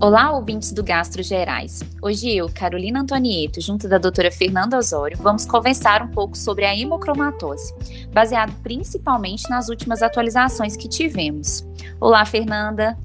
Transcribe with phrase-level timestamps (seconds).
[0.00, 1.80] Olá, ouvintes do Gastro Gerais.
[2.00, 6.72] Hoje eu, Carolina Antonieto, junto da doutora Fernanda Osório, vamos conversar um pouco sobre a
[6.72, 7.74] hemocromatose,
[8.12, 11.66] baseado principalmente nas últimas atualizações que tivemos.
[12.00, 12.96] Olá, Fernanda.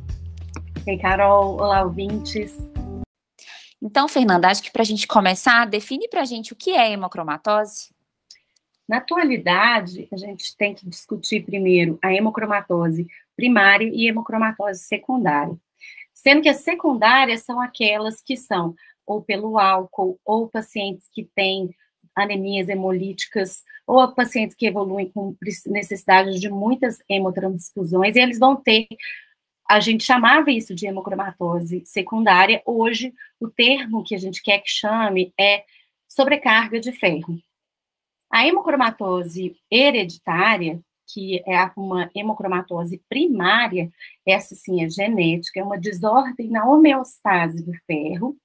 [0.87, 1.55] Oi, Carol.
[1.55, 2.55] Olá, ouvintes.
[3.81, 6.91] Então, Fernanda, acho que para a gente começar, define para a gente o que é
[6.91, 7.91] hemocromatose.
[8.87, 15.57] Na atualidade, a gente tem que discutir primeiro a hemocromatose primária e hemocromatose secundária.
[16.23, 18.73] Sendo que as secundárias são aquelas que são
[19.05, 21.75] ou pelo álcool, ou pacientes que têm
[22.15, 28.87] anemias hemolíticas, ou pacientes que evoluem com necessidade de muitas hemotransfusões, e eles vão ter,
[29.69, 34.69] a gente chamava isso de hemocromatose secundária, hoje o termo que a gente quer que
[34.69, 35.65] chame é
[36.07, 37.37] sobrecarga de ferro.
[38.31, 43.91] A hemocromatose hereditária, que é uma hemocromatose primária,
[44.25, 48.35] essa sim é genética, é uma desordem na homeostase do ferro,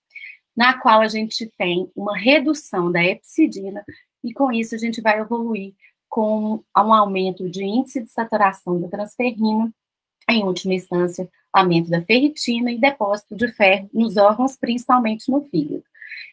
[0.56, 3.84] na qual a gente tem uma redução da epsidina,
[4.24, 5.74] e com isso a gente vai evoluir
[6.08, 9.72] com um aumento de índice de saturação da transferrina,
[10.28, 15.84] em última instância, aumento da ferritina e depósito de ferro nos órgãos, principalmente no fígado.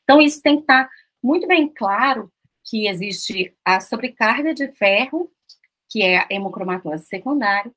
[0.04, 0.90] Então, isso tem que estar
[1.22, 2.32] muito bem claro
[2.64, 5.32] que existe a sobrecarga de ferro
[5.90, 7.72] que é a hemocromatose secundária,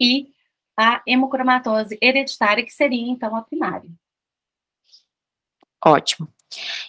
[0.00, 0.28] e
[0.76, 3.88] a hemocromatose hereditária, que seria, então, a primária.
[5.84, 6.28] Ótimo.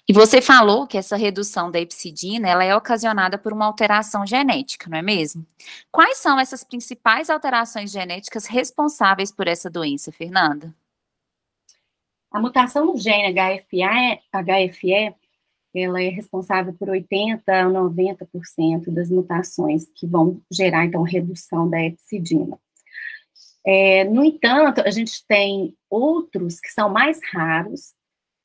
[0.08, 4.90] E você falou que essa redução da epsidina, ela é ocasionada por uma alteração genética,
[4.90, 5.46] não é mesmo?
[5.92, 10.76] Quais são essas principais alterações genéticas responsáveis por essa doença, Fernanda?
[12.30, 15.16] A mutação do gene HFE, HFE
[15.76, 21.82] ela é responsável por 80% a 90% das mutações que vão gerar, então, redução da
[21.84, 22.60] epsidina.
[23.66, 27.94] É, no entanto, a gente tem outros que são mais raros,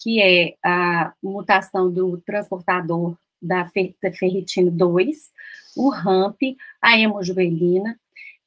[0.01, 3.71] que é a mutação do transportador da,
[4.03, 5.31] da ferritina 2,
[5.77, 7.99] o RAMP, a hemojuvelina.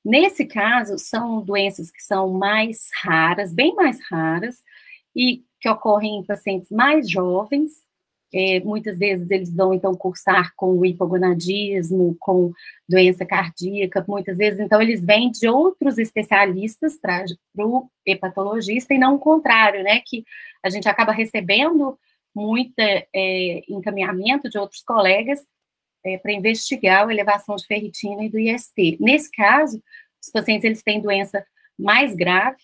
[0.04, 4.64] Nesse caso, são doenças que são mais raras, bem mais raras,
[5.16, 7.84] e que ocorrem em pacientes mais jovens,
[8.34, 12.52] é, muitas vezes eles vão, então, cursar com hipogonadismo, com
[12.88, 17.26] doença cardíaca, muitas vezes, então, eles vêm de outros especialistas para
[17.60, 20.24] o hepatologista, e não o contrário, né, que
[20.64, 21.98] a gente acaba recebendo
[22.34, 25.42] muito é, encaminhamento de outros colegas
[26.04, 28.98] é, para investigar a elevação de ferritina e do IST.
[29.00, 29.82] Nesse caso,
[30.22, 31.46] os pacientes, eles têm doença
[31.78, 32.62] mais grave,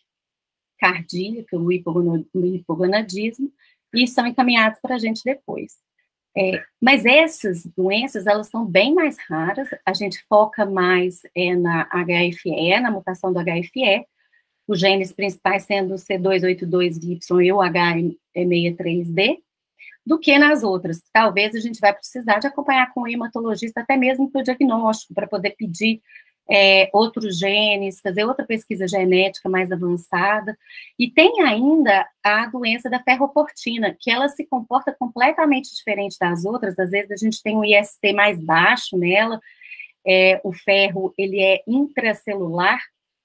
[0.80, 3.52] cardíaca, o hipogonadismo,
[3.94, 5.78] e são encaminhados para a gente depois.
[6.38, 11.86] É, mas essas doenças, elas são bem mais raras, a gente foca mais é, na
[11.86, 14.06] HFE, na mutação do HFE,
[14.68, 19.38] os genes principais sendo o C282Y e o H63D,
[20.06, 21.02] do que nas outras.
[21.12, 25.16] Talvez a gente vai precisar de acompanhar com o hematologista até mesmo para o diagnóstico,
[25.16, 26.02] para poder pedir
[26.50, 30.58] é, outros genes, fazer outra pesquisa genética mais avançada.
[30.98, 36.78] E tem ainda a doença da ferroportina, que ela se comporta completamente diferente das outras.
[36.80, 39.40] Às vezes a gente tem um IST mais baixo nela,
[40.06, 42.80] é, o ferro ele é intracelular,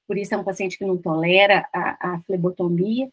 [0.07, 3.09] por isso é um paciente que não tolera a, a flebotomia,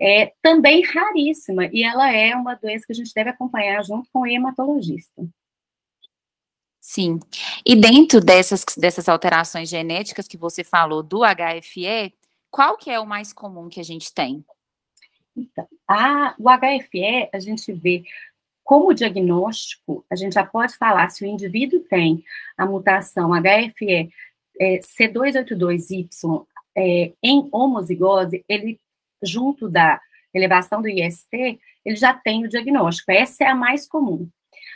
[0.00, 4.20] é também raríssima, e ela é uma doença que a gente deve acompanhar junto com
[4.20, 5.22] o hematologista.
[6.80, 7.20] Sim.
[7.64, 12.14] E dentro dessas, dessas alterações genéticas que você falou do HFE,
[12.50, 14.44] qual que é o mais comum que a gente tem?
[15.36, 18.04] Então, a, o HFE, a gente vê
[18.64, 22.24] como diagnóstico, a gente já pode falar se o indivíduo tem
[22.56, 24.10] a mutação HFE
[24.60, 28.78] é, C282Y é, em homozigose, ele,
[29.22, 30.00] junto da
[30.32, 33.10] elevação do IST, ele já tem o diagnóstico.
[33.10, 34.28] Essa é a mais comum.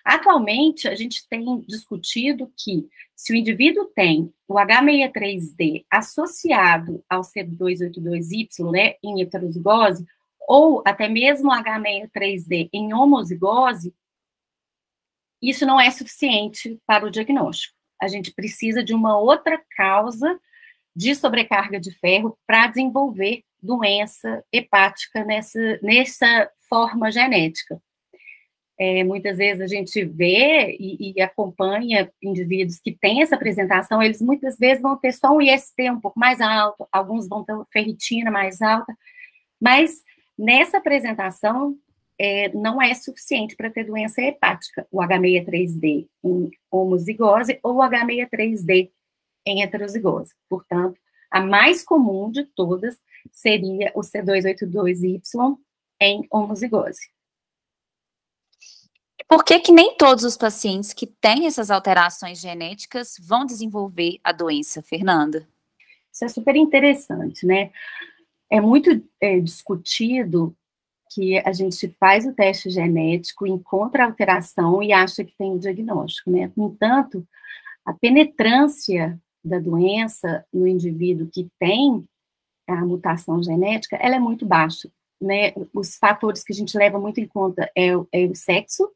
[0.04, 8.70] Atualmente, a gente tem discutido que se o indivíduo tem o H63D associado ao C282Y,
[8.70, 10.04] né, em heterozigose,
[10.46, 13.94] ou até mesmo o H63D em homozigose,
[15.40, 17.74] isso não é suficiente para o diagnóstico.
[18.00, 20.38] A gente precisa de uma outra causa
[20.94, 27.80] de sobrecarga de ferro para desenvolver doença hepática nessa, nessa forma genética.
[28.78, 34.20] É, muitas vezes a gente vê e, e, acompanha indivíduos que têm essa apresentação, eles
[34.20, 38.32] muitas vezes vão ter só um IST um pouco mais alto, alguns vão ter ferritina
[38.32, 38.92] mais alta,
[39.60, 40.02] mas
[40.36, 41.76] nessa apresentação
[42.18, 48.90] é, não é suficiente para ter doença hepática, o H63D em homozigose ou o H63D
[49.46, 50.34] em heterozigose.
[50.48, 50.98] Portanto,
[51.30, 52.96] a mais comum de todas
[53.32, 55.56] seria o C282Y
[56.00, 57.13] em homozigose.
[59.34, 64.30] Por que, que nem todos os pacientes que têm essas alterações genéticas vão desenvolver a
[64.30, 65.44] doença, Fernanda?
[66.12, 67.72] Isso é super interessante, né?
[68.48, 70.54] É muito é, discutido
[71.12, 75.58] que a gente faz o teste genético, encontra a alteração e acha que tem o
[75.58, 76.52] diagnóstico, né?
[76.56, 77.26] No entanto,
[77.84, 82.04] a penetrância da doença no indivíduo que tem
[82.68, 84.88] a mutação genética, ela é muito baixa,
[85.20, 85.52] né?
[85.74, 88.88] Os fatores que a gente leva muito em conta é, é o sexo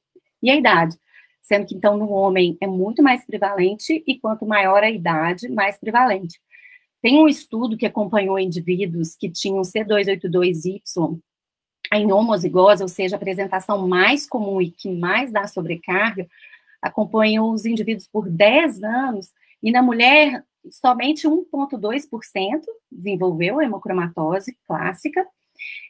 [0.43, 0.96] e a idade,
[1.43, 5.79] sendo que então no homem é muito mais prevalente e quanto maior a idade, mais
[5.79, 6.40] prevalente.
[7.00, 10.81] Tem um estudo que acompanhou indivíduos que tinham C282Y
[11.93, 16.29] em homozigose, ou seja, a apresentação mais comum e que mais dá sobrecarga,
[16.82, 19.32] acompanhou os indivíduos por 10 anos,
[19.62, 25.26] e na mulher, somente 1,2% desenvolveu hemocromatose clássica,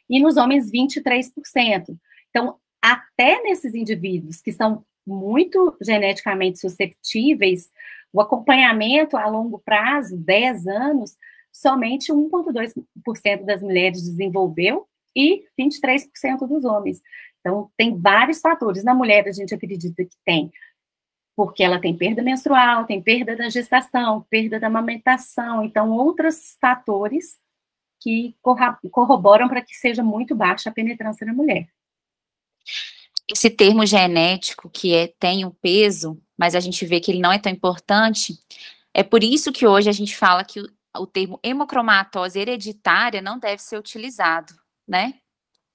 [0.09, 1.95] e nos homens, 23%.
[2.29, 7.69] Então, até nesses indivíduos que são muito geneticamente susceptíveis,
[8.13, 11.15] o acompanhamento a longo prazo, 10 anos,
[11.51, 17.01] somente 1,2% das mulheres desenvolveu e 23% dos homens.
[17.39, 18.83] Então, tem vários fatores.
[18.83, 20.51] Na mulher, a gente acredita que tem,
[21.35, 27.39] porque ela tem perda menstrual, tem perda da gestação, perda da amamentação, então, outros fatores
[28.01, 28.35] que
[28.91, 31.67] corroboram para que seja muito baixa a penetrância na mulher.
[33.31, 37.31] Esse termo genético, que é, tem um peso, mas a gente vê que ele não
[37.31, 38.33] é tão importante,
[38.93, 40.67] é por isso que hoje a gente fala que o,
[40.97, 44.53] o termo hemocromatose hereditária não deve ser utilizado,
[44.87, 45.13] né?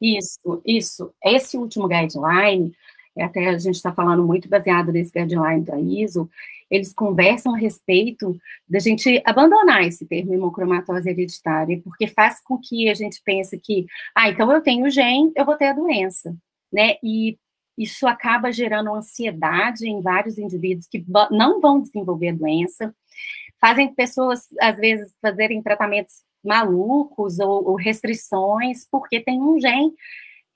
[0.00, 1.14] Isso, isso.
[1.24, 2.74] Esse último guideline,
[3.18, 6.28] até a gente está falando muito baseado nesse guideline da ISO,
[6.70, 8.36] eles conversam a respeito
[8.68, 13.86] da gente abandonar esse termo hemocromatose hereditária, porque faz com que a gente pense que,
[14.14, 16.36] ah, então eu tenho gene, eu vou ter a doença,
[16.74, 16.96] né?
[17.02, 17.38] E
[17.78, 22.94] isso acaba gerando ansiedade em vários indivíduos que não vão desenvolver doença,
[23.60, 29.92] fazem pessoas, às vezes, fazerem tratamentos malucos ou, ou restrições, porque tem um gene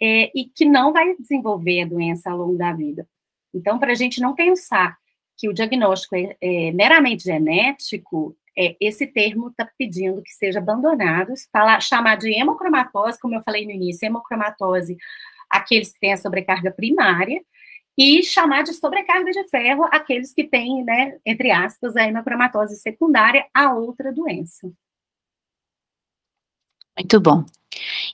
[0.01, 3.09] é, e que não vai desenvolver a doença ao longo da vida.
[3.55, 4.97] Então, para a gente não pensar
[5.37, 11.33] que o diagnóstico é, é meramente genético, é, esse termo está pedindo que seja abandonado,
[11.53, 14.97] falar, chamar de hemocromatose, como eu falei no início, hemocromatose,
[15.51, 17.41] aqueles que têm a sobrecarga primária,
[17.99, 23.45] e chamar de sobrecarga de ferro aqueles que têm, né, entre aspas, a hemocromatose secundária
[23.53, 24.71] a outra doença.
[26.97, 27.45] Muito bom.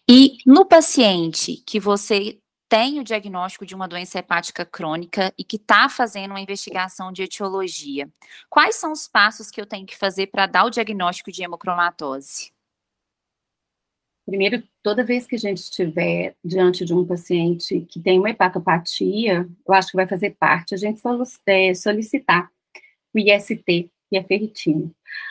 [0.08, 5.56] E no paciente que você tem o diagnóstico de uma doença hepática crônica e que
[5.56, 8.10] está fazendo uma investigação de etiologia,
[8.48, 12.53] quais são os passos que eu tenho que fazer para dar o diagnóstico de hemocromatose?
[14.26, 19.46] Primeiro, toda vez que a gente estiver diante de um paciente que tem uma hepatopatia,
[19.66, 21.00] eu acho que vai fazer parte a gente
[21.46, 22.48] é, solicitar
[23.14, 24.90] o IST, e a ferritina.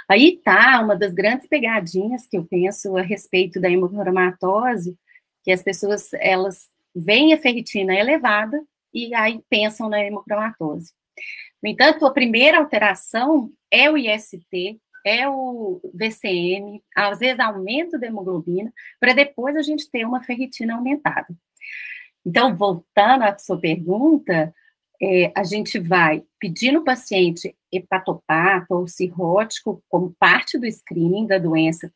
[0.10, 4.98] Aí tá uma das grandes pegadinhas que eu penso a respeito da hemocromatose,
[5.44, 8.62] que as pessoas, elas veem a ferritina elevada
[8.94, 10.94] e aí pensam na hemocromatose.
[11.62, 18.08] No entanto, a primeira alteração é o IST, é o VCM, às vezes aumento da
[18.08, 21.28] hemoglobina, para depois a gente ter uma ferritina aumentada.
[22.26, 24.54] Então, voltando à sua pergunta,
[25.02, 31.38] é, a gente vai pedir no paciente hepatopata ou cirrótico como parte do screening da
[31.38, 31.92] doença,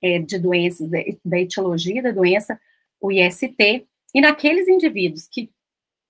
[0.00, 0.88] é, de doenças,
[1.24, 2.60] da etiologia da doença,
[3.00, 5.50] o IST, e naqueles indivíduos que,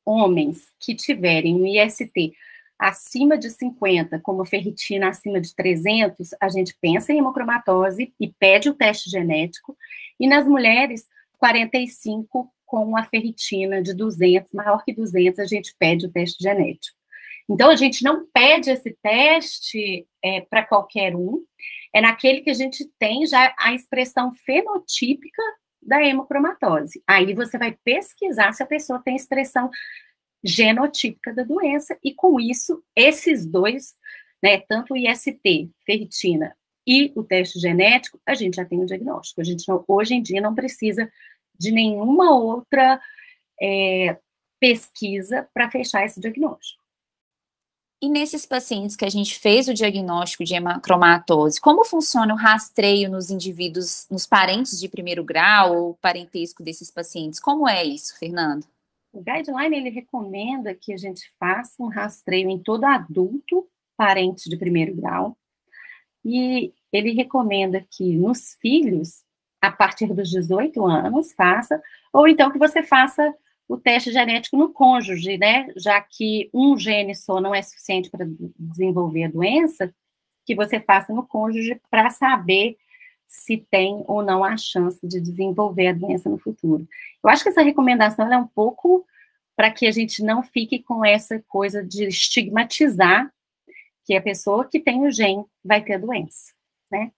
[0.05, 2.35] homens, que tiverem o IST
[2.79, 8.69] acima de 50, como ferritina acima de 300, a gente pensa em hemocromatose e pede
[8.69, 9.77] o teste genético,
[10.19, 11.07] e nas mulheres,
[11.39, 16.97] 45 com a ferritina de 200, maior que 200, a gente pede o teste genético.
[17.49, 21.45] Então, a gente não pede esse teste é, para qualquer um,
[21.95, 25.43] é naquele que a gente tem já a expressão fenotípica
[25.81, 27.03] da hemocromatose.
[27.07, 29.71] Aí você vai pesquisar se a pessoa tem expressão
[30.47, 33.95] genotípica da doença, e com isso, esses dois,
[34.43, 39.41] né, tanto o IST, ferritina, e o teste genético, a gente já tem o diagnóstico.
[39.41, 41.11] A gente não, hoje em dia não precisa
[41.59, 43.01] de nenhuma outra
[43.61, 44.17] é,
[44.61, 46.81] pesquisa para fechar esse diagnóstico.
[48.01, 53.11] E nesses pacientes que a gente fez o diagnóstico de hemocromatose, como funciona o rastreio
[53.11, 57.41] nos indivíduos, nos parentes de primeiro grau ou parentesco desses pacientes?
[57.41, 58.67] Como é isso, Fernando?
[59.17, 64.59] O guideline ele recomenda que a gente faça um rastreio em todo adulto parente de
[64.59, 65.35] primeiro grau
[66.23, 69.25] e ele recomenda que nos filhos
[69.59, 71.83] a partir dos 18 anos, faça,
[72.13, 73.35] ou então que você faça
[73.67, 75.67] o teste genético no cônjuge, né?
[75.77, 79.95] Já que um gene só não é suficiente para desenvolver a doença,
[80.45, 82.77] que você faça no cônjuge para saber
[83.27, 86.87] se tem ou não a chance de desenvolver a doença no futuro.
[87.23, 89.05] Eu acho que essa recomendação é um pouco
[89.57, 93.33] para que a gente não fique com essa coisa de estigmatizar
[94.05, 96.53] que a pessoa que tem o gene vai ter a doença,
[96.91, 97.11] né?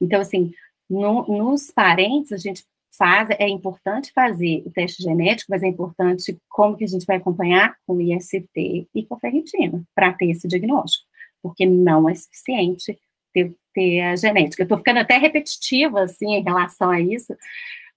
[0.00, 0.52] Então, assim,
[0.88, 2.64] no, nos parentes, a gente
[2.96, 7.16] faz, é importante fazer o teste genético, mas é importante como que a gente vai
[7.16, 11.04] acompanhar com o IST e com ferritina, para ter esse diagnóstico,
[11.42, 12.98] porque não é suficiente
[13.32, 14.62] ter, ter a genética.
[14.62, 17.36] Eu estou ficando até repetitiva, assim, em relação a isso,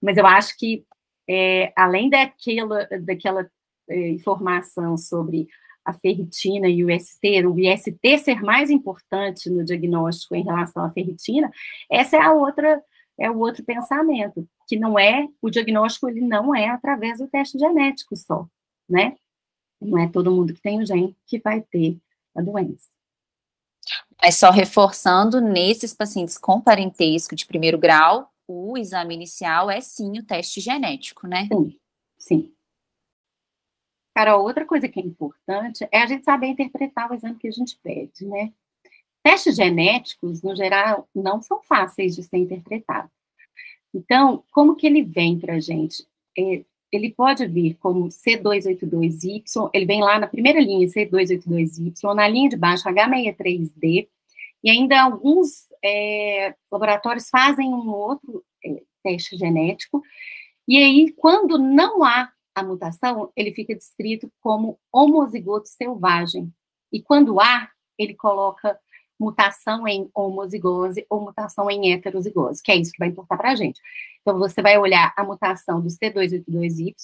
[0.00, 0.84] mas eu acho que,
[1.28, 3.50] é, além daquela, daquela
[3.88, 5.48] é, informação sobre
[5.82, 10.90] a ferritina e o IST, o IST ser mais importante no diagnóstico em relação à
[10.90, 11.50] ferritina,
[11.90, 12.82] essa é a outra
[13.18, 17.58] é o outro pensamento, que não é o diagnóstico ele não é através do teste
[17.58, 18.46] genético só,
[18.88, 19.14] né?
[19.78, 21.98] Não é todo mundo que tem o gene que vai ter
[22.34, 22.88] a doença.
[24.22, 30.18] Mas só reforçando, nesses pacientes com parentesco de primeiro grau, o exame inicial é sim
[30.18, 31.48] o teste genético, né?
[31.50, 31.78] Sim,
[32.18, 32.54] sim.
[34.14, 37.52] Cara, outra coisa que é importante é a gente saber interpretar o exame que a
[37.52, 38.52] gente pede, né?
[39.22, 43.10] Testes genéticos, no geral, não são fáceis de ser interpretados.
[43.94, 46.06] Então, como que ele vem para a gente?
[46.36, 52.48] É, ele pode vir como C282Y, ele vem lá na primeira linha, C282Y, na linha
[52.48, 54.08] de baixo, H63D,
[54.62, 60.02] e ainda alguns é, laboratórios fazem um outro é, teste genético,
[60.66, 66.52] e aí, quando não há a mutação, ele fica descrito como homozigoto selvagem,
[66.92, 67.68] e quando há,
[67.98, 68.78] ele coloca
[69.20, 73.54] mutação em homozigose ou mutação em heterozigose, que é isso que vai importar para a
[73.54, 73.78] gente.
[74.22, 76.94] Então, você vai olhar a mutação do C282Y,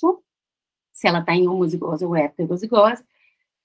[0.92, 3.04] se ela está em homozigose ou heterozigose,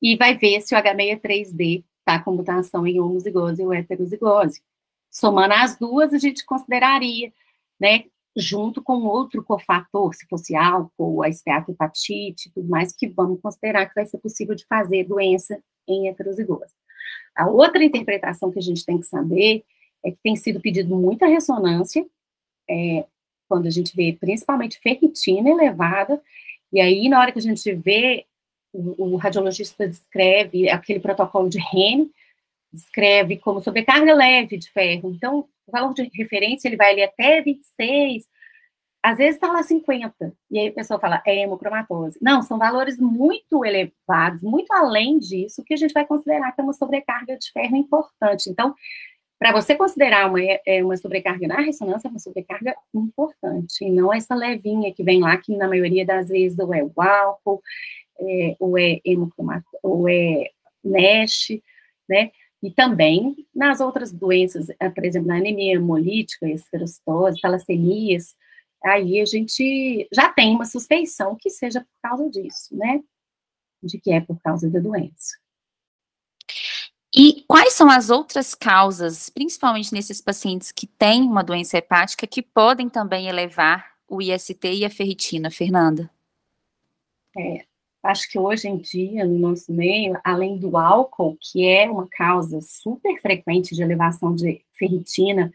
[0.01, 4.61] e vai ver se o H63D está com mutação em homozigose ou heterozigose.
[5.09, 7.31] Somando as duas, a gente consideraria,
[7.79, 8.05] né,
[8.35, 13.95] junto com outro cofator, se fosse álcool, a esteatohepatite tudo mais, que vamos considerar que
[13.95, 16.80] vai ser possível de fazer doença em heterozigose.
[17.41, 19.63] A outra interpretação que a gente tem que saber
[20.05, 22.05] é que tem sido pedido muita ressonância,
[22.69, 23.05] é,
[23.49, 26.21] quando a gente vê principalmente ferritina elevada,
[26.71, 28.25] e aí na hora que a gente vê,
[28.71, 32.11] o, o radiologista descreve aquele protocolo de REN,
[32.71, 37.41] descreve como sobrecarga leve de ferro, então o valor de referência ele vai ali até
[37.41, 38.23] 26,
[39.03, 42.19] às vezes está lá 50, e aí a pessoa fala, é hemocromatose.
[42.21, 46.63] Não, são valores muito elevados, muito além disso, que a gente vai considerar que é
[46.63, 48.49] uma sobrecarga de ferro importante.
[48.49, 48.75] Então,
[49.39, 54.13] para você considerar uma, é, uma sobrecarga na ressonância, é uma sobrecarga importante, e não
[54.13, 57.59] essa levinha que vem lá, que na maioria das vezes ou é o álcool,
[58.19, 60.51] é, ou é hemocromatose, ou é
[60.83, 61.59] NASH,
[62.07, 62.31] né?
[62.61, 68.35] E também nas outras doenças, é, por exemplo, na anemia hemolítica, esferocitose, talassemias,
[68.83, 73.01] aí a gente já tem uma suspeição que seja por causa disso, né?
[73.81, 75.41] De que é por causa da doença.
[77.13, 82.41] E quais são as outras causas, principalmente nesses pacientes que têm uma doença hepática, que
[82.41, 86.09] podem também elevar o IST e a ferritina, Fernanda?
[87.37, 87.65] É,
[88.03, 92.61] acho que hoje em dia, no nosso meio, além do álcool, que é uma causa
[92.61, 95.53] super frequente de elevação de ferritina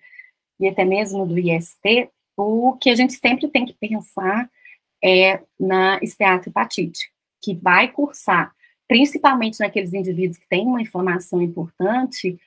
[0.61, 4.51] e até mesmo do IST, o que a gente sempre tem que pensar
[5.03, 7.11] é na esteatohepatite,
[7.43, 8.53] que vai cursar,
[8.89, 12.39] principalmente naqueles indivíduos que têm uma inflamação importante,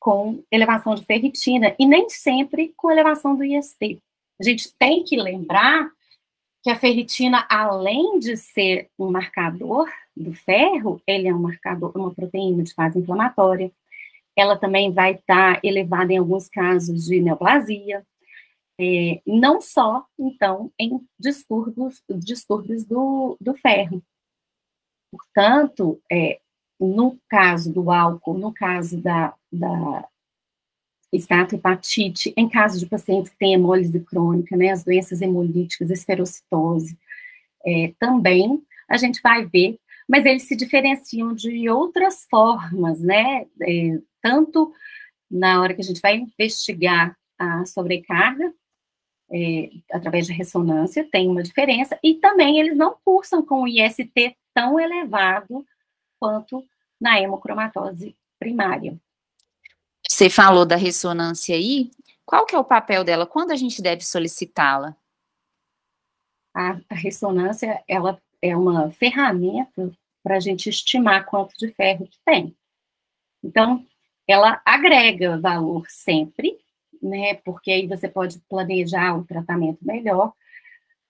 [0.00, 4.02] com elevação de ferritina, e nem sempre com elevação do IST.
[4.40, 5.88] A gente tem que lembrar
[6.62, 12.14] que a ferritina, além de ser um marcador do ferro, ele é um marcador, uma
[12.14, 13.70] proteína de fase inflamatória.
[14.36, 18.04] Ela também vai estar elevada em alguns casos de neoplasia,
[18.80, 24.02] é, não só, então, em distúrbios, distúrbios do, do ferro.
[25.10, 26.40] Portanto, é,
[26.80, 30.08] no caso do álcool, no caso da, da
[31.12, 36.98] estatohepatite, em caso de pacientes que têm hemólise crônica, né, as doenças hemolíticas, esferocitose,
[37.64, 43.98] é, também a gente vai ver, mas eles se diferenciam de outras formas, né, é,
[44.20, 44.72] tanto
[45.30, 48.52] na hora que a gente vai investigar a sobrecarga,
[49.32, 54.36] é, através de ressonância, tem uma diferença, e também eles não cursam com o IST
[54.54, 55.64] tão elevado
[56.20, 56.64] quanto
[57.00, 58.96] na hemocromatose primária.
[60.08, 61.90] Você falou da ressonância aí,
[62.32, 63.26] Qual que é o papel dela?
[63.26, 64.96] Quando a gente deve solicitá-la?
[66.54, 72.18] A, a ressonância, ela é uma ferramenta para a gente estimar quanto de ferro que
[72.24, 72.56] tem.
[73.44, 73.86] Então,
[74.26, 76.58] ela agrega valor sempre,
[77.02, 77.34] né?
[77.44, 80.32] Porque aí você pode planejar o tratamento melhor,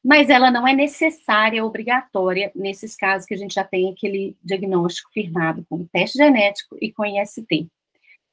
[0.04, 5.10] mas ela não é necessária, obrigatória, nesses casos que a gente já tem aquele diagnóstico
[5.12, 7.68] firmado com teste genético e com IST.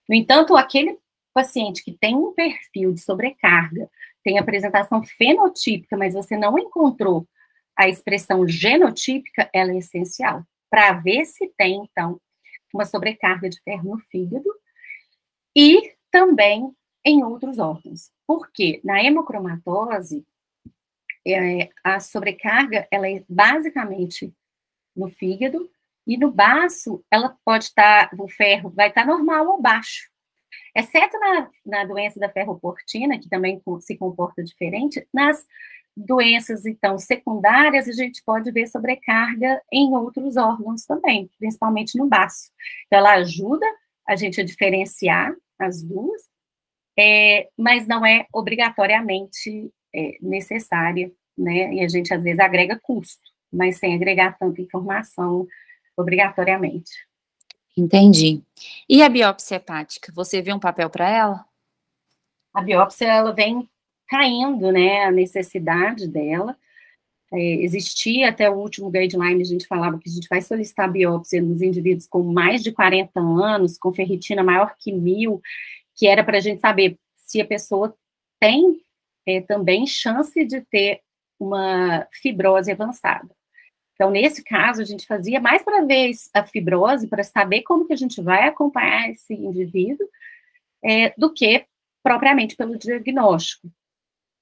[0.07, 0.97] No entanto, aquele
[1.33, 3.89] paciente que tem um perfil de sobrecarga,
[4.23, 7.27] tem apresentação fenotípica, mas você não encontrou
[7.75, 12.19] a expressão genotípica, ela é essencial, para ver se tem, então,
[12.73, 14.49] uma sobrecarga de ferro no fígado
[15.55, 16.71] e também
[17.09, 18.11] em outros órgãos.
[18.25, 20.25] Porque na hemocromatose,
[21.27, 24.33] é, a sobrecarga, ela é basicamente
[24.95, 25.69] no fígado,
[26.09, 30.09] e no baço, ela pode estar, o ferro vai estar normal ou baixo.
[30.75, 35.45] Exceto na, na doença da ferroportina, que também se comporta diferente, nas
[35.95, 42.49] doenças, então, secundárias, a gente pode ver sobrecarga em outros órgãos também, principalmente no baço.
[42.87, 43.65] Então, ela ajuda
[44.07, 46.23] a gente a diferenciar as duas,
[46.99, 51.73] é, mas não é obrigatoriamente é, necessária, né?
[51.73, 55.47] E a gente, às vezes, agrega custo, mas sem agregar tanta informação
[55.95, 56.91] obrigatoriamente.
[57.77, 58.43] Entendi.
[58.89, 61.45] E a biópsia hepática, você vê um papel para ela?
[62.53, 63.69] A biópsia, ela vem
[64.05, 66.57] caindo, né, a necessidade dela.
[67.31, 71.41] É, existia até o último guideline, a gente falava que a gente vai solicitar biópsia
[71.41, 75.39] nos indivíduos com mais de 40 anos, com ferritina maior que mil,
[75.99, 77.93] que era para a gente saber se a pessoa
[78.39, 78.81] tem
[79.27, 81.01] é, também chance de ter
[81.37, 83.29] uma fibrose avançada.
[83.93, 87.91] Então, nesse caso, a gente fazia mais para ver a fibrose, para saber como que
[87.91, 90.07] a gente vai acompanhar esse indivíduo,
[90.81, 91.65] é, do que
[92.01, 93.69] propriamente pelo diagnóstico.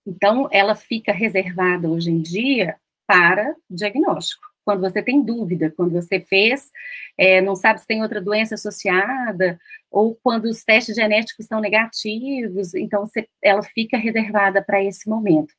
[0.05, 4.46] Então, ela fica reservada hoje em dia para diagnóstico.
[4.67, 6.69] Quando você tem dúvida, quando você fez,
[7.17, 9.57] é, não sabe se tem outra doença associada,
[9.89, 15.53] ou quando os testes genéticos são negativos, então você, ela fica reservada para esse momento.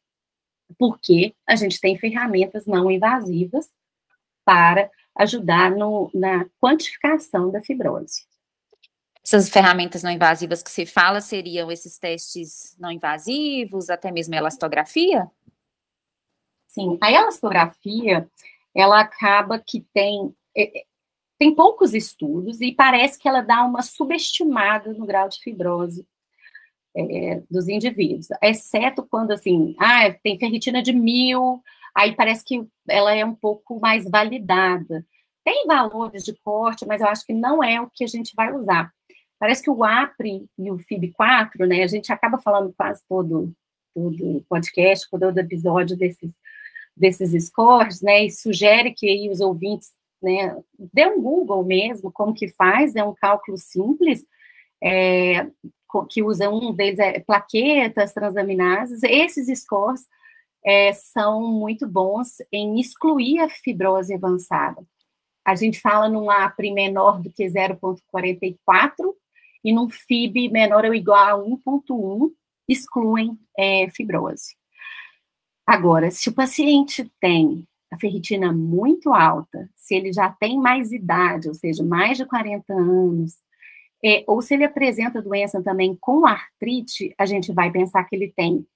[0.79, 3.71] Porque a gente tem ferramentas não invasivas
[4.45, 8.27] para ajudar no, na quantificação da fibrose.
[9.25, 14.37] Essas ferramentas não invasivas que você fala seriam esses testes não invasivos, até mesmo a
[14.37, 15.27] elastografia?
[16.67, 18.29] Sim, a elastografia,
[18.81, 20.85] ela acaba que tem, é, é,
[21.39, 26.07] tem poucos estudos e parece que ela dá uma subestimada no grau de fibrose
[26.97, 31.63] é, dos indivíduos, exceto quando, assim, ah, tem ferritina de mil,
[31.95, 35.05] aí parece que ela é um pouco mais validada.
[35.45, 38.53] Tem valores de corte, mas eu acho que não é o que a gente vai
[38.53, 38.93] usar.
[39.39, 43.53] Parece que o APRE e o FIB4, né, a gente acaba falando quase todo,
[43.95, 46.33] todo podcast, todo episódio desses,
[46.99, 49.91] desses scores, né, e sugere que os ouvintes,
[50.23, 50.57] né,
[50.93, 54.27] dê um Google mesmo, como que faz, é um cálculo simples,
[54.83, 55.47] é,
[56.11, 60.07] que usa um deles é plaquetas, transaminases, esses scores
[60.65, 64.83] é, são muito bons em excluir a fibrose avançada.
[65.45, 69.15] A gente fala num APRE menor do que 0,44
[69.65, 72.31] e num FIB menor ou igual a 1,1
[72.69, 74.58] excluem é, fibrose.
[75.69, 81.47] Agora, se o paciente tem a ferritina muito alta, se ele já tem mais idade,
[81.47, 83.35] ou seja, mais de 40 anos,
[84.03, 88.33] é, ou se ele apresenta doença também com artrite, a gente vai pensar que ele
[88.35, 88.67] tem.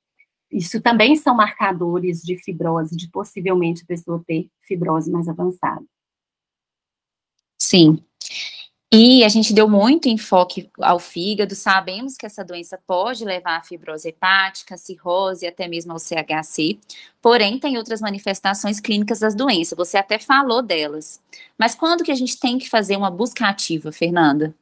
[0.51, 5.87] Isso também são marcadores de fibrose, de possivelmente a pessoa ter fibrose mais avançada.
[7.59, 8.05] Sim.
[8.95, 13.65] E a gente deu muito enfoque ao fígado, sabemos que essa doença pode levar a
[13.65, 16.79] fibrose hepática, cirrose, até mesmo ao CHC,
[17.23, 21.25] porém tem outras manifestações clínicas das doenças, você até falou delas.
[21.57, 24.55] Mas quando que a gente tem que fazer uma busca ativa, Fernanda?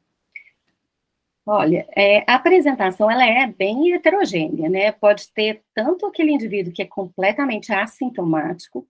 [1.45, 4.93] Olha, é, a apresentação ela é bem heterogênea, né?
[4.93, 8.87] Pode ter tanto aquele indivíduo que é completamente assintomático,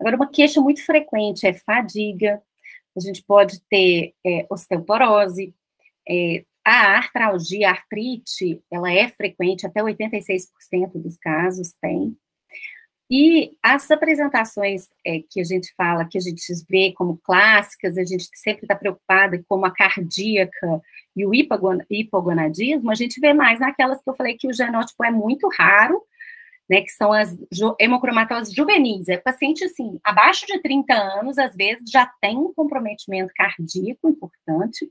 [0.00, 2.42] agora uma queixa muito frequente é fadiga,
[2.96, 5.54] a gente pode ter é, osteoporose,
[6.08, 10.48] é, a artralgia, a artrite, ela é frequente, até 86%
[10.94, 12.16] dos casos tem.
[13.10, 18.04] E as apresentações é, que a gente fala, que a gente vê como clássicas, a
[18.04, 20.80] gente sempre está preocupada, como a cardíaca
[21.14, 25.10] e o hipogonadismo, a gente vê mais naquelas que eu falei que o genótipo é
[25.10, 26.02] muito raro,
[26.68, 27.36] né, que são as
[27.78, 29.08] hemocromatoses juvenis.
[29.08, 34.90] É paciente, assim, abaixo de 30 anos, às vezes, já tem um comprometimento cardíaco importante.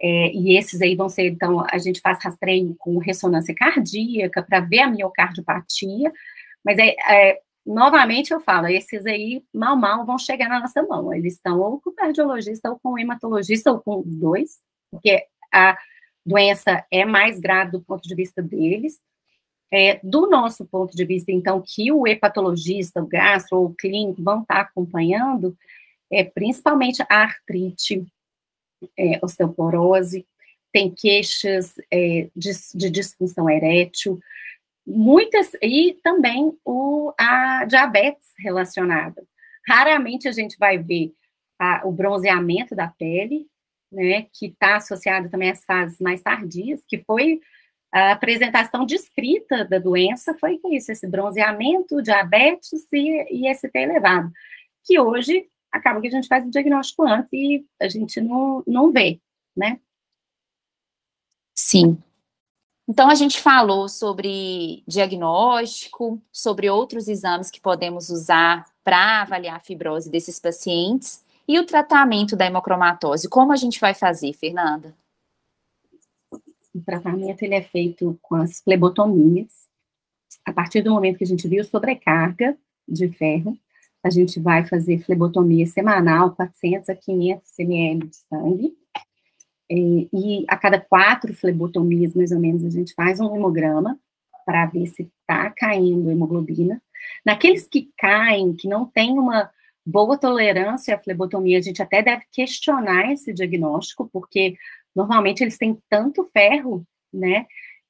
[0.00, 4.60] é, e esses aí vão ser, então, a gente faz rastreio com ressonância cardíaca para
[4.60, 6.12] ver a miocardiopatia,
[6.64, 11.12] mas é, é, novamente eu falo, esses aí mal mal vão chegar na nossa mão,
[11.12, 15.24] eles estão ou com o cardiologista, ou com o hematologista, ou com os dois, porque
[15.52, 15.76] a
[16.24, 19.00] doença é mais grave do ponto de vista deles,
[19.70, 24.22] é, do nosso ponto de vista, então, que o hepatologista, o gastro ou o clínico
[24.22, 25.56] vão estar acompanhando,
[26.10, 28.06] é principalmente a artrite,
[28.96, 30.26] é, osteoporose,
[30.72, 34.18] tem queixas é, de, de, disfunção erétil,
[34.86, 39.22] muitas, e também o, a diabetes relacionada.
[39.66, 41.12] Raramente a gente vai ver
[41.58, 43.46] a, o bronzeamento da pele,
[43.90, 47.40] né, que está associado também às fases mais tardias, que foi
[47.92, 54.30] a apresentação descrita da doença foi isso, esse bronzeamento, diabetes e, e elevado,
[54.84, 58.92] que hoje acaba que a gente faz o diagnóstico antes e a gente não, não
[58.92, 59.20] vê,
[59.56, 59.80] né?
[61.56, 61.98] Sim.
[62.88, 69.60] Então, a gente falou sobre diagnóstico, sobre outros exames que podemos usar para avaliar a
[69.60, 73.28] fibrose desses pacientes e o tratamento da hemocromatose.
[73.28, 74.94] Como a gente vai fazer, Fernanda?
[76.78, 79.66] O tratamento ele é feito com as flebotomias.
[80.44, 83.58] A partir do momento que a gente viu sobrecarga de ferro,
[84.02, 88.72] a gente vai fazer flebotomia semanal, 400 a 500 ml de sangue.
[89.68, 93.98] E, e a cada quatro flebotomias, mais ou menos, a gente faz um hemograma
[94.46, 96.80] para ver se está caindo hemoglobina.
[97.26, 99.50] Naqueles que caem, que não tem uma
[99.84, 104.56] boa tolerância à flebotomia, a gente até deve questionar esse diagnóstico, porque
[104.98, 107.46] normalmente eles têm tanto ferro, né,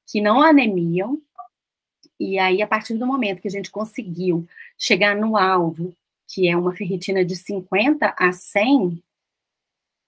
[0.07, 1.19] que não anemiam.
[2.19, 4.45] E aí, a partir do momento que a gente conseguiu
[4.77, 5.93] chegar no alvo
[6.31, 9.01] que é uma ferritina de 50 a 100,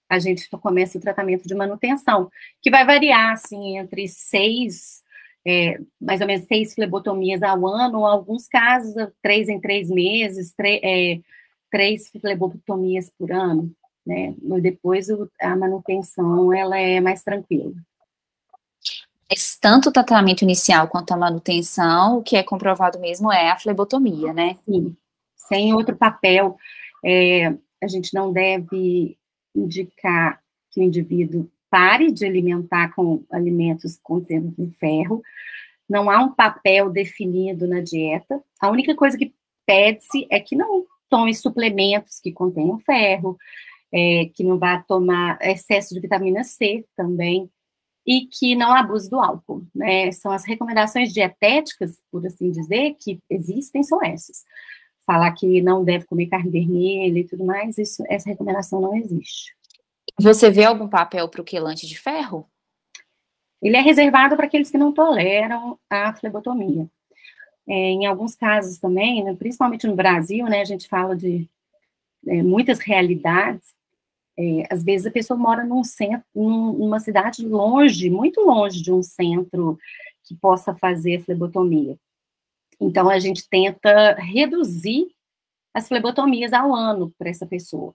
[0.08, 5.02] a gente começa o tratamento de manutenção, que vai variar, assim, entre seis,
[5.44, 10.54] é, mais ou menos seis flebotomias ao ano, ou alguns casos, três em três meses,
[10.60, 11.18] é,
[11.70, 13.74] três flebotomias por ano,
[14.06, 14.34] né?
[14.60, 15.08] Depois
[15.40, 17.72] a manutenção, ela é mais tranquila.
[19.30, 23.58] Mas tanto o tratamento inicial quanto a manutenção, o que é comprovado mesmo é a
[23.58, 24.56] flebotomia, né?
[24.66, 24.94] Sim
[25.52, 26.56] sem outro papel.
[27.04, 27.48] É,
[27.82, 29.18] a gente não deve
[29.54, 35.22] indicar que o indivíduo pare de alimentar com alimentos contendo ferro.
[35.88, 38.42] Não há um papel definido na dieta.
[38.60, 39.34] A única coisa que
[39.66, 43.36] pede-se é que não tome suplementos que contenham ferro,
[43.92, 47.50] é, que não vá tomar excesso de vitamina C também,
[48.06, 49.64] e que não abuse do álcool.
[49.74, 50.10] Né?
[50.10, 54.44] São as recomendações dietéticas, por assim dizer, que existem, são essas
[55.06, 59.54] falar que não deve comer carne vermelha e tudo mais, isso, essa recomendação não existe.
[60.18, 62.46] Você vê algum papel para o quelante de ferro?
[63.60, 66.88] Ele é reservado para aqueles que não toleram a flebotomia.
[67.68, 71.48] É, em alguns casos também, né, principalmente no Brasil, né, a gente fala de
[72.26, 73.74] é, muitas realidades.
[74.42, 79.00] É, às vezes a pessoa mora num centro, numa cidade longe, muito longe de um
[79.00, 79.78] centro
[80.24, 81.96] que possa fazer a flebotomia.
[82.80, 85.06] Então, a gente tenta reduzir
[85.72, 87.94] as flebotomias ao ano para essa pessoa.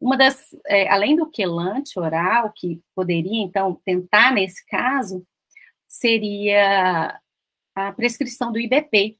[0.00, 5.24] Uma das, é, além do quelante oral, que poderia, então, tentar nesse caso,
[5.88, 7.20] seria
[7.76, 9.16] a prescrição do IBP,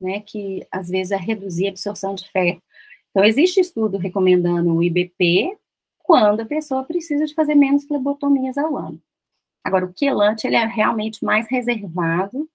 [0.00, 2.62] né, que às vezes é reduzir a absorção de ferro.
[3.10, 5.56] Então, existe estudo recomendando o IBP
[6.04, 9.00] quando a pessoa precisa de fazer menos flebotomias ao ano.
[9.64, 12.48] Agora, o quelante, ele é realmente mais reservado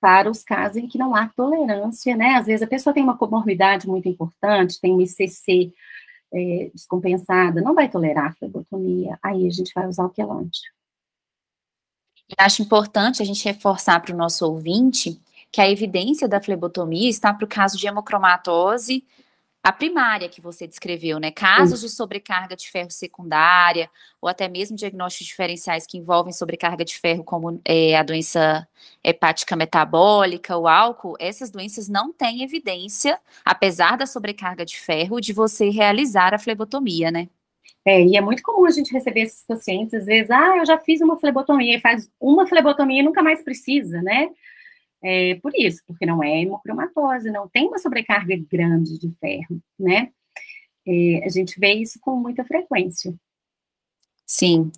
[0.00, 2.34] para os casos em que não há tolerância, né?
[2.34, 5.72] Às vezes a pessoa tem uma comorbidade muito importante, tem um ICC
[6.32, 10.62] é, descompensada, não vai tolerar a flebotomia, aí a gente vai usar o quelante.
[12.38, 15.20] Acho importante a gente reforçar para o nosso ouvinte
[15.52, 19.04] que a evidência da flebotomia está para o caso de hemocromatose
[19.62, 21.30] a primária que você descreveu, né?
[21.30, 23.88] Casos de sobrecarga de ferro secundária,
[24.20, 28.66] ou até mesmo diagnósticos diferenciais que envolvem sobrecarga de ferro, como é, a doença
[29.04, 35.32] hepática metabólica, o álcool, essas doenças não têm evidência, apesar da sobrecarga de ferro, de
[35.32, 37.28] você realizar a flebotomia, né?
[37.84, 40.78] É, e é muito comum a gente receber esses pacientes, às vezes, ah, eu já
[40.78, 44.28] fiz uma flebotomia, e faz uma flebotomia e nunca mais precisa, né?
[45.02, 50.10] É, por isso, porque não é hemocromatose, não tem uma sobrecarga grande de ferro, né?
[50.86, 53.14] É, a gente vê isso com muita frequência.
[54.26, 54.70] Sim.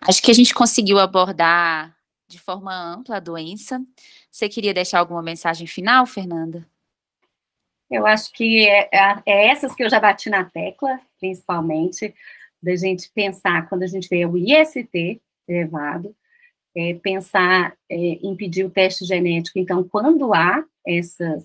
[0.00, 1.94] Acho que a gente conseguiu abordar
[2.26, 3.82] de forma ampla a doença.
[4.30, 6.66] Você queria deixar alguma mensagem final, Fernanda?
[7.90, 12.14] Eu acho que é, é, é essas que eu já bati na tecla, principalmente.
[12.62, 16.14] da gente pensar, quando a gente vê o IST elevado,
[16.76, 19.58] é, pensar é, em pedir o teste genético.
[19.58, 21.42] Então, quando há essa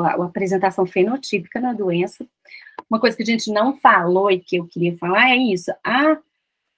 [0.00, 2.26] a, a apresentação fenotípica na doença,
[2.88, 5.72] uma coisa que a gente não falou e que eu queria falar é isso.
[5.84, 6.18] A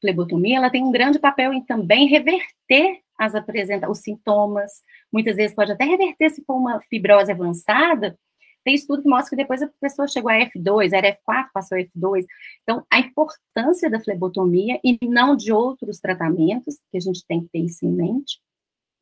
[0.01, 4.83] flebotomia, ela tem um grande papel em também reverter as apresenta os sintomas.
[5.13, 8.19] Muitas vezes pode até reverter se for uma fibrose avançada,
[8.65, 11.81] tem estudo que mostra que depois a pessoa chegou a F2, era F4, passou a
[11.81, 12.25] F2.
[12.63, 17.49] Então, a importância da flebotomia e não de outros tratamentos, que a gente tem que
[17.49, 18.39] ter isso em mente,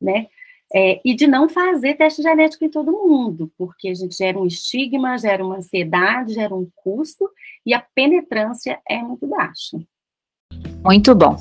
[0.01, 0.27] né?
[0.73, 4.45] É, e de não fazer teste genético em todo mundo, porque a gente gera um
[4.45, 7.27] estigma, gera uma ansiedade, gera um custo,
[7.65, 9.79] e a penetrância é muito baixa.
[10.83, 11.35] Muito bom.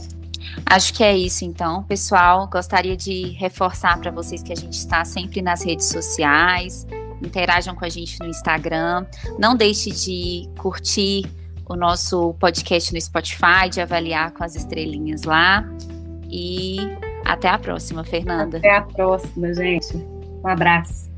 [0.65, 2.49] Acho que é isso, então, pessoal.
[2.49, 6.87] Gostaria de reforçar para vocês que a gente está sempre nas redes sociais,
[7.23, 9.07] interajam com a gente no Instagram.
[9.39, 11.25] Não deixe de curtir
[11.67, 15.69] o nosso podcast no Spotify, de avaliar com as estrelinhas lá.
[16.31, 16.79] E
[17.25, 18.59] até a próxima, Fernanda.
[18.59, 19.97] Até a próxima, gente.
[19.97, 21.18] Um abraço.